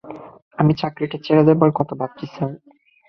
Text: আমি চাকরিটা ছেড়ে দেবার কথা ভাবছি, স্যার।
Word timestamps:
আমি 0.57 0.71
চাকরিটা 0.73 1.17
ছেড়ে 1.17 1.43
দেবার 1.43 1.71
কথা 1.75 1.93
ভাবছি, 1.95 2.25
স্যার। 2.25 2.51